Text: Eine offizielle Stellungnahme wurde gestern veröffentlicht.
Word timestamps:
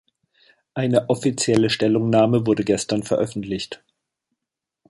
Eine 0.73 1.07
offizielle 1.11 1.69
Stellungnahme 1.69 2.47
wurde 2.47 2.63
gestern 2.65 3.03
veröffentlicht. 3.03 3.83